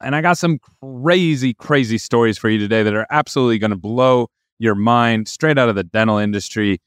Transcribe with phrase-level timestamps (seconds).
[0.00, 3.76] And I got some crazy, crazy stories for you today that are absolutely going to
[3.76, 6.78] blow your mind straight out of the dental industry.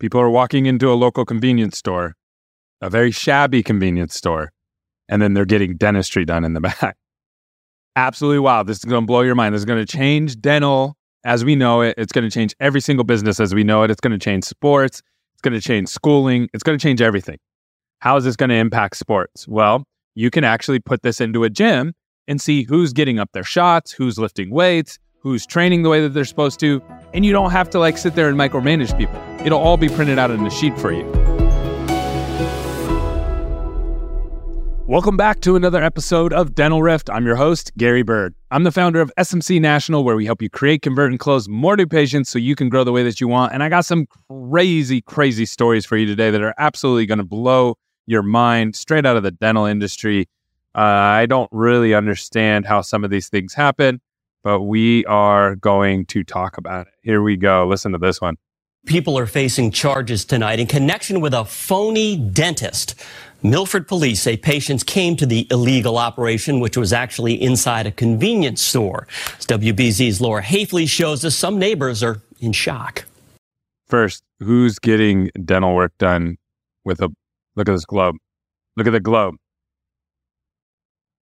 [0.00, 2.14] People are walking into a local convenience store,
[2.80, 4.52] a very shabby convenience store,
[5.08, 6.96] and then they're getting dentistry done in the back.
[7.96, 8.66] Absolutely wild.
[8.66, 9.54] This is going to blow your mind.
[9.54, 11.94] This is going to change dental as we know it.
[11.98, 13.90] It's going to change every single business as we know it.
[13.90, 15.02] It's going to change sports.
[15.34, 16.48] It's going to change schooling.
[16.54, 17.38] It's going to change everything.
[18.00, 19.48] How is this going to impact sports?
[19.48, 19.84] Well,
[20.14, 21.92] you can actually put this into a gym
[22.28, 26.10] and see who's getting up their shots, who's lifting weights, who's training the way that
[26.10, 26.80] they're supposed to.
[27.12, 29.20] And you don't have to like sit there and micromanage people.
[29.44, 31.04] It'll all be printed out in a sheet for you.
[34.86, 37.10] Welcome back to another episode of Dental Rift.
[37.10, 38.34] I'm your host, Gary Bird.
[38.50, 41.76] I'm the founder of SMC National, where we help you create, convert, and close more
[41.76, 43.52] new patients so you can grow the way that you want.
[43.52, 47.24] And I got some crazy, crazy stories for you today that are absolutely going to
[47.24, 47.76] blow
[48.06, 50.26] your mind straight out of the dental industry.
[50.74, 54.00] Uh, I don't really understand how some of these things happen,
[54.42, 56.94] but we are going to talk about it.
[57.02, 57.66] Here we go.
[57.66, 58.36] Listen to this one.
[58.86, 62.94] People are facing charges tonight in connection with a phony dentist.
[63.42, 68.62] Milford police say patients came to the illegal operation, which was actually inside a convenience
[68.62, 69.06] store.
[69.38, 73.04] As WBZ's Laura Hafley shows us some neighbors are in shock.
[73.86, 76.36] First, who's getting dental work done
[76.84, 77.08] with a
[77.56, 78.16] look at this globe?
[78.76, 79.36] Look at the globe.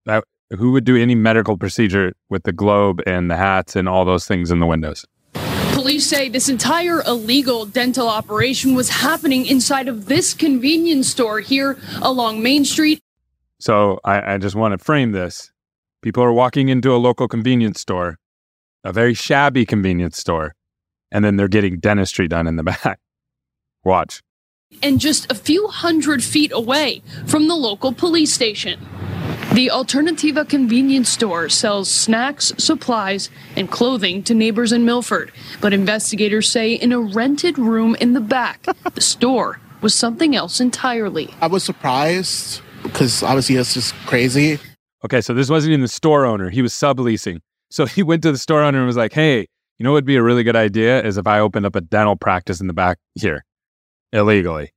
[0.06, 4.04] That, who would do any medical procedure with the globe and the hats and all
[4.04, 5.06] those things in the windows?
[5.72, 11.78] Police say this entire illegal dental operation was happening inside of this convenience store here
[12.02, 13.00] along Main Street.
[13.60, 15.52] So I, I just want to frame this.
[16.02, 18.18] People are walking into a local convenience store,
[18.84, 20.54] a very shabby convenience store,
[21.12, 22.98] and then they're getting dentistry done in the back.
[23.84, 24.22] Watch.
[24.82, 28.78] And just a few hundred feet away from the local police station.
[29.54, 35.32] The Alternativa convenience store sells snacks, supplies, and clothing to neighbors in Milford.
[35.60, 38.62] But investigators say in a rented room in the back,
[38.94, 41.34] the store was something else entirely.
[41.40, 44.60] I was surprised because obviously that's just crazy.
[45.04, 46.48] Okay, so this wasn't even the store owner.
[46.48, 47.40] He was subleasing.
[47.70, 50.04] So he went to the store owner and was like, hey, you know what would
[50.04, 52.72] be a really good idea is if I opened up a dental practice in the
[52.72, 53.44] back here
[54.12, 54.72] illegally.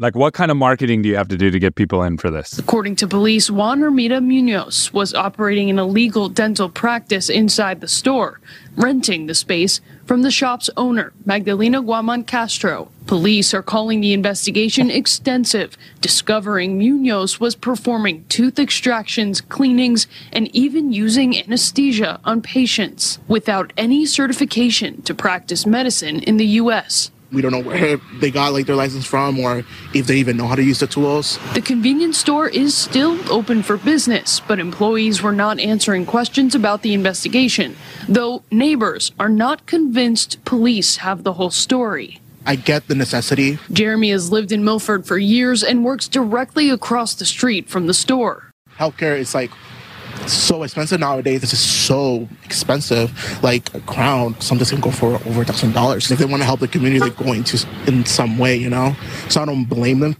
[0.00, 2.30] Like, what kind of marketing do you have to do to get people in for
[2.30, 2.56] this?
[2.56, 8.38] According to police, Juan Hermida Munoz was operating an illegal dental practice inside the store,
[8.76, 12.92] renting the space from the shop's owner, Magdalena Guaman Castro.
[13.08, 20.92] Police are calling the investigation extensive, discovering Munoz was performing tooth extractions, cleanings, and even
[20.92, 27.10] using anesthesia on patients without any certification to practice medicine in the U.S.
[27.30, 30.46] We don't know where they got like their license from or if they even know
[30.46, 31.38] how to use the tools.
[31.54, 36.82] The convenience store is still open for business, but employees were not answering questions about
[36.82, 37.76] the investigation,
[38.08, 42.20] though neighbors are not convinced police have the whole story.
[42.46, 43.58] I get the necessity.
[43.70, 47.94] Jeremy has lived in Milford for years and works directly across the street from the
[47.94, 48.50] store.
[48.78, 49.50] Healthcare is like
[50.32, 51.40] so expensive nowadays.
[51.40, 53.12] This is so expensive.
[53.42, 56.10] Like a crown, something's gonna go for over a thousand dollars.
[56.10, 58.94] If they want to help the community, they're going to in some way, you know.
[59.28, 60.16] So I don't blame them.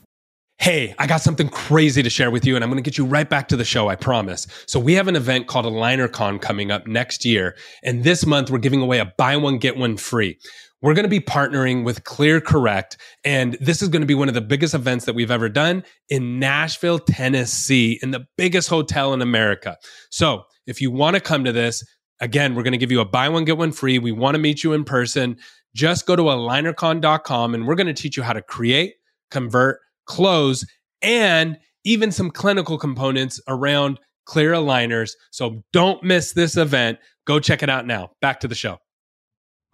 [0.60, 3.04] Hey, I got something crazy to share with you, and I'm going to get you
[3.04, 4.48] right back to the show, I promise.
[4.66, 7.54] So, we have an event called AlignerCon coming up next year.
[7.84, 10.36] And this month, we're giving away a buy one, get one free.
[10.80, 12.96] We're going to be partnering with ClearCorrect.
[13.24, 15.82] And this is going to be one of the biggest events that we've ever done
[16.08, 19.76] in Nashville, Tennessee, in the biggest hotel in America.
[20.10, 21.82] So, if you want to come to this,
[22.20, 23.98] again, we're going to give you a buy one, get one free.
[23.98, 25.38] We want to meet you in person.
[25.74, 28.94] Just go to alignercon.com and we're going to teach you how to create,
[29.30, 30.64] convert, close,
[31.02, 35.12] and even some clinical components around clear aligners.
[35.30, 36.98] So don't miss this event.
[37.26, 38.10] Go check it out now.
[38.20, 38.78] Back to the show.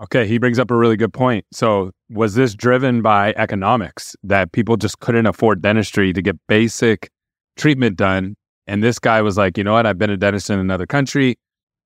[0.03, 1.47] Okay, he brings up a really good point.
[1.53, 7.10] So, was this driven by economics that people just couldn't afford dentistry to get basic
[7.56, 8.34] treatment done?
[8.66, 9.87] And this guy was like, you know what?
[9.87, 11.37] I've been a dentist in another country.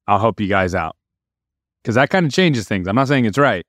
[0.06, 0.96] I'll help you guys out.
[1.82, 2.88] Because that kind of changes things.
[2.88, 3.66] I'm not saying it's right,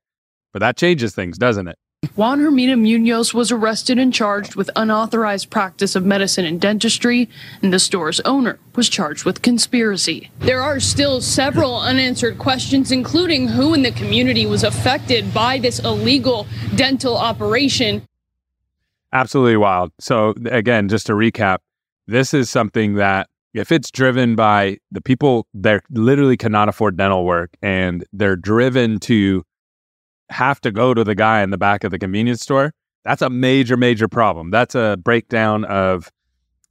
[0.54, 1.78] but that changes things, doesn't it?
[2.20, 7.30] Juan Hermida Munoz was arrested and charged with unauthorized practice of medicine and dentistry,
[7.62, 10.30] and the store's owner was charged with conspiracy.
[10.40, 15.80] There are still several unanswered questions, including who in the community was affected by this
[15.80, 18.02] illegal dental operation.
[19.14, 19.94] Absolutely wild.
[20.00, 21.60] So, again, just to recap,
[22.06, 27.26] this is something that if it's driven by the people that literally cannot afford dental
[27.26, 29.44] work and they're driven to
[30.30, 32.74] have to go to the guy in the back of the convenience store,
[33.04, 34.52] that's a major, major problem.
[34.52, 36.12] That's a breakdown of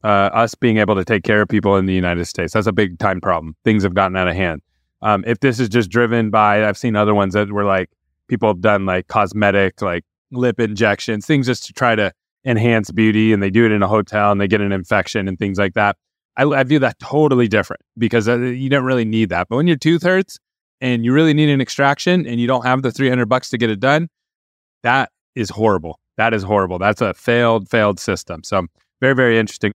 [0.05, 2.53] uh, us being able to take care of people in the United States.
[2.53, 3.57] That's a big time problem.
[3.65, 4.63] Things have gotten out of hand.
[5.03, 7.91] Um, if this is just driven by, I've seen other ones that were like
[8.29, 12.13] people have done like cosmetic, like lip injections, things just to try to
[12.45, 15.39] enhance beauty, and they do it in a hotel and they get an infection and
[15.39, 15.97] things like that.
[16.37, 19.49] I, I view that totally different because uh, you don't really need that.
[19.49, 20.39] But when your tooth hurts
[20.81, 23.71] and you really need an extraction and you don't have the 300 bucks to get
[23.71, 24.09] it done,
[24.83, 25.99] that is horrible.
[26.17, 26.79] That is horrible.
[26.79, 28.43] That's a failed, failed system.
[28.43, 28.67] So
[29.01, 29.73] very, very interesting.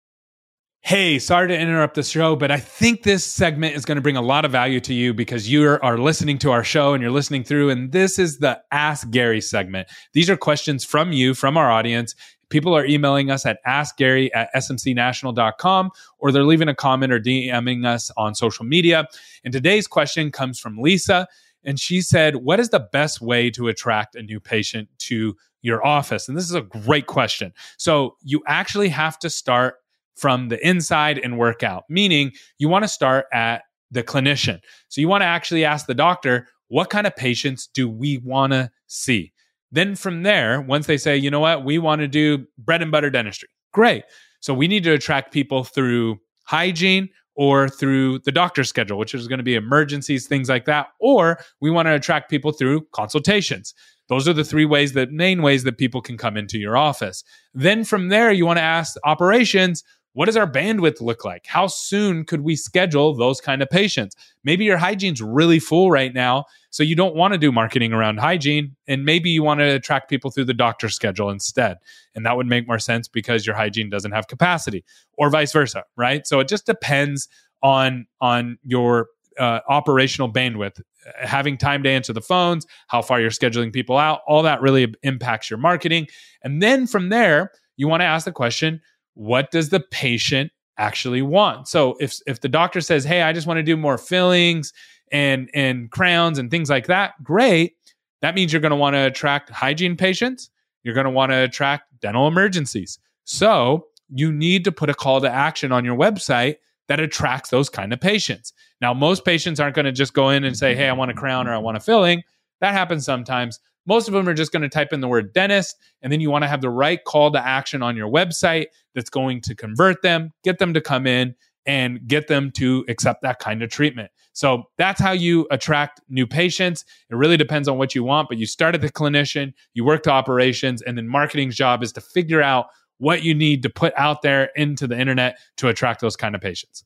[0.85, 4.17] Hey, sorry to interrupt the show, but I think this segment is going to bring
[4.17, 7.09] a lot of value to you because you are listening to our show and you're
[7.09, 7.69] listening through.
[7.69, 9.87] And this is the Ask Gary segment.
[10.11, 12.15] These are questions from you, from our audience.
[12.53, 15.89] People are emailing us at askgary at smcnational.com
[16.19, 19.07] or they're leaving a comment or DMing us on social media.
[19.43, 21.27] And today's question comes from Lisa.
[21.63, 25.83] And she said, What is the best way to attract a new patient to your
[25.83, 26.27] office?
[26.27, 27.53] And this is a great question.
[27.77, 29.77] So you actually have to start
[30.15, 34.59] from the inside and work out, meaning you want to start at the clinician.
[34.89, 38.53] So you want to actually ask the doctor, what kind of patients do we want
[38.53, 39.32] to see?
[39.73, 42.91] Then from there, once they say, you know what, we want to do bread and
[42.91, 44.03] butter dentistry, great.
[44.39, 49.27] So we need to attract people through hygiene or through the doctor's schedule, which is
[49.27, 50.89] going to be emergencies, things like that.
[50.99, 53.73] Or we want to attract people through consultations.
[54.09, 57.23] Those are the three ways that main ways that people can come into your office.
[57.55, 59.83] Then from there, you want to ask operations,
[60.13, 61.45] what does our bandwidth look like?
[61.45, 64.15] How soon could we schedule those kind of patients?
[64.43, 68.19] Maybe your hygiene's really full right now, so you don't want to do marketing around
[68.19, 71.77] hygiene, and maybe you want to attract people through the doctor schedule instead.
[72.15, 74.85] And that would make more sense because your hygiene doesn't have capacity,
[75.17, 76.25] or vice versa, right?
[76.25, 77.27] So it just depends
[77.61, 79.07] on on your
[79.39, 80.79] uh, operational bandwidth,
[81.19, 84.93] having time to answer the phones, how far you're scheduling people out, all that really
[85.01, 86.07] impacts your marketing.
[86.43, 88.81] And then from there, you want to ask the question
[89.13, 91.67] what does the patient actually want?
[91.67, 94.73] So if if the doctor says, "Hey, I just want to do more fillings
[95.11, 97.73] and and crowns and things like that," great.
[98.21, 100.49] That means you're going to want to attract hygiene patients.
[100.83, 102.99] You're going to want to attract dental emergencies.
[103.25, 106.57] So you need to put a call to action on your website
[106.87, 108.53] that attracts those kind of patients.
[108.81, 111.13] Now, most patients aren't going to just go in and say, Hey, I want a
[111.13, 112.23] crown or I want a filling.
[112.61, 113.59] That happens sometimes.
[113.85, 116.29] Most of them are just going to type in the word dentist, and then you
[116.29, 120.01] want to have the right call to action on your website that's going to convert
[120.01, 121.35] them, get them to come in,
[121.65, 124.11] and get them to accept that kind of treatment.
[124.33, 126.83] So that's how you attract new patients.
[127.09, 130.03] It really depends on what you want, but you start at the clinician, you work
[130.03, 133.93] to operations, and then marketing's job is to figure out what you need to put
[133.97, 136.83] out there into the internet to attract those kind of patients.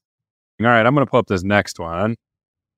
[0.60, 2.16] All right, I'm going to pull up this next one.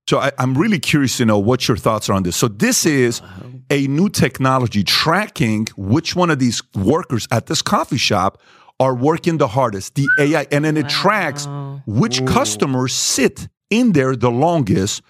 [0.09, 2.35] So I, am really curious to know what your thoughts are on this.
[2.35, 3.21] So this is
[3.69, 8.41] a new technology tracking which one of these workers at this coffee shop
[8.79, 10.89] are working the hardest, the AI, and then it wow.
[10.89, 11.47] tracks
[11.85, 12.25] which Ooh.
[12.25, 15.03] customers sit in there the longest.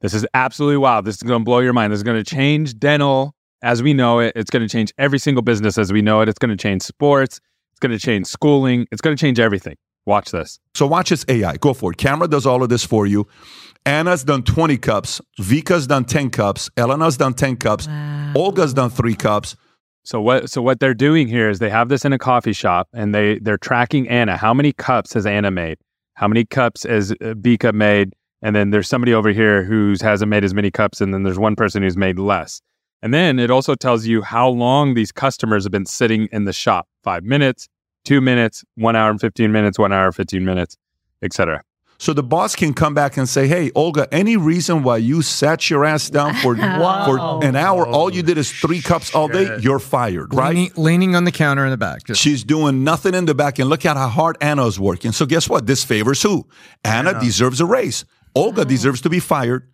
[0.00, 1.04] This is absolutely wild.
[1.04, 1.92] This is going to blow your mind.
[1.92, 3.32] This is going to change dental
[3.62, 4.32] as we know it.
[4.34, 6.28] It's going to change every single business as we know it.
[6.28, 7.38] It's going to change sports.
[7.70, 8.88] It's going to change schooling.
[8.90, 9.76] It's going to change everything.
[10.06, 10.60] Watch this.
[10.74, 11.56] So watch this AI.
[11.56, 11.98] Go for it.
[11.98, 13.26] Camera does all of this for you.
[13.84, 15.20] Anna's done 20 cups.
[15.38, 16.70] Vika's done 10 cups.
[16.76, 17.86] Elena's done 10 cups.
[17.86, 18.32] Wow.
[18.34, 19.56] Olga's done three cups.
[20.04, 22.88] So what so what they're doing here is they have this in a coffee shop
[22.92, 24.36] and they they're tracking Anna.
[24.36, 25.78] How many cups has Anna made?
[26.14, 28.14] How many cups has uh, Vika made?
[28.40, 31.40] And then there's somebody over here who hasn't made as many cups and then there's
[31.40, 32.60] one person who's made less.
[33.02, 36.52] And then it also tells you how long these customers have been sitting in the
[36.52, 36.86] shop.
[37.02, 37.68] 5 minutes,
[38.06, 40.78] 2 minutes, 1 hour and 15 minutes, 1 hour 15 minutes,
[41.22, 41.62] etc.
[41.98, 45.70] So the boss can come back and say, "Hey, Olga, any reason why you sat
[45.70, 47.06] your ass down for wow.
[47.06, 47.86] for an hour?
[47.86, 49.58] All you did is three cups all day.
[49.60, 52.04] You're fired, right?" Leaning, leaning on the counter in the back.
[52.04, 52.20] Just.
[52.20, 55.12] She's doing nothing in the back, and look at how hard Anna's working.
[55.12, 55.66] So guess what?
[55.66, 56.46] This favors who?
[56.84, 57.20] Anna, Anna.
[57.20, 58.04] deserves a raise.
[58.34, 58.64] Olga oh.
[58.64, 59.66] deserves to be fired.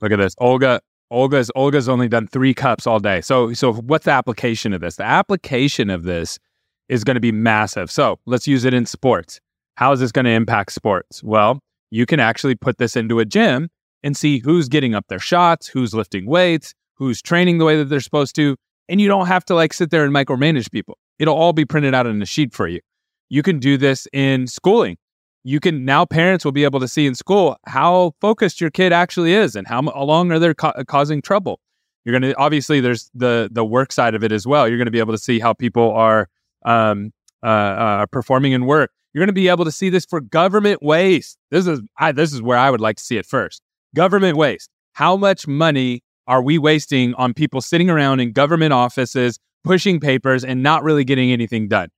[0.00, 0.80] Look at this, Olga.
[1.10, 3.20] Olga's Olga's only done three cups all day.
[3.20, 4.96] So so what's the application of this?
[4.96, 6.38] The application of this
[6.88, 7.90] is going to be massive.
[7.90, 9.40] So let's use it in sports.
[9.76, 11.22] How is this going to impact sports?
[11.22, 13.68] Well, you can actually put this into a gym
[14.02, 17.86] and see who's getting up their shots, who's lifting weights, who's training the way that
[17.86, 18.56] they're supposed to.
[18.88, 20.96] And you don't have to like sit there and micromanage people.
[21.18, 22.80] It'll all be printed out in a sheet for you.
[23.28, 24.96] You can do this in schooling.
[25.42, 28.92] You can now parents will be able to see in school how focused your kid
[28.92, 31.60] actually is and how, long are they ca- causing trouble.
[32.04, 34.68] You're going to obviously there's the the work side of it as well.
[34.68, 36.28] You're going to be able to see how people are
[36.66, 38.90] um, uh, uh, performing in work.
[39.14, 41.38] You're going to be able to see this for government waste.
[41.50, 43.62] This is I, this is where I would like to see it first.
[43.94, 44.68] Government waste.
[44.92, 50.44] How much money are we wasting on people sitting around in government offices pushing papers
[50.44, 51.88] and not really getting anything done?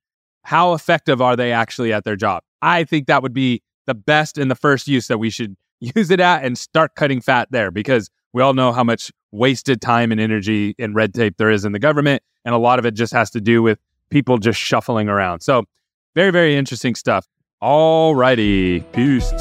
[0.45, 2.43] How effective are they actually at their job?
[2.63, 6.11] I think that would be the best and the first use that we should use
[6.11, 10.13] it at and start cutting fat there because we all know how much wasted time
[10.13, 12.23] and energy and red tape there is in the government.
[12.45, 13.79] And a lot of it just has to do with
[14.11, 15.41] people just shuffling around.
[15.41, 15.65] So,
[16.15, 17.27] very, very interesting stuff.
[17.61, 18.81] All righty.
[18.93, 19.33] Peace.